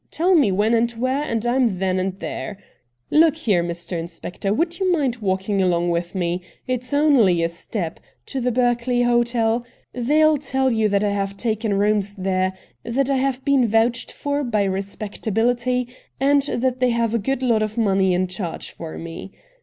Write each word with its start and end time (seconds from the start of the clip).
Tell 0.09 0.33
me 0.33 0.51
when 0.51 0.73
and 0.73 0.89
where, 0.93 1.21
and 1.21 1.45
I'm 1.45 1.77
then 1.77 1.99
and 1.99 2.19
there. 2.19 2.57
Look 3.11 3.35
here, 3.37 3.63
Mr. 3.63 3.99
Inspector, 3.99 4.51
would 4.51 4.79
you 4.79 4.91
mind 4.91 5.17
walking 5.17 5.61
along 5.61 5.91
with 5.91 6.15
me— 6.15 6.41
it's 6.67 6.91
only 6.91 7.43
a 7.43 7.47
step— 7.49 7.99
to 8.25 8.41
the 8.41 8.51
Berkeley 8.51 9.03
Hotel 9.03 9.59
.^ 9.03 9.59
They'll 9.93 10.37
tell 10.37 10.71
you 10.71 10.89
that 10.89 11.03
I 11.03 11.11
have 11.11 11.37
taken 11.37 11.77
rooms 11.77 12.15
there, 12.15 12.57
that 12.83 13.11
I 13.11 13.17
have 13.17 13.45
been 13.45 13.67
vouched 13.67 14.11
for 14.11 14.43
by 14.43 14.63
respectability, 14.63 15.87
and 16.19 16.41
that 16.51 16.79
they 16.79 16.89
have 16.89 17.13
a 17.13 17.19
good 17.19 17.43
lot 17.43 17.61
of 17.61 17.77
my 17.77 17.83
money 17.93 18.15
in 18.15 18.25
charge 18.25 18.71
for 18.71 18.97
me. 18.97 19.31